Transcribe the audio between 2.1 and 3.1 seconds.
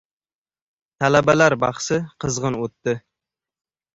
qizg‘in o‘tdi